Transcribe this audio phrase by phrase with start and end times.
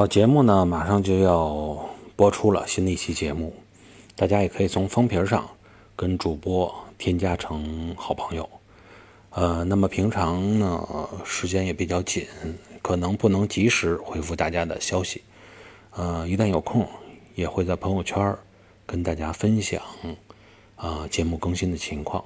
[0.00, 3.54] 好节目呢马上就要播出了新的一期节目。
[4.16, 5.46] 大家也可以从封皮上
[5.94, 8.48] 跟主播添加成好朋友。
[9.28, 10.88] 呃那么平常呢
[11.22, 12.26] 时间也比较紧
[12.80, 15.20] 可能不能及时回复大家的消息。
[15.90, 16.88] 呃一旦有空
[17.34, 18.34] 也会在朋友圈
[18.86, 19.82] 跟大家分享
[20.76, 22.24] 啊节目更新的情况。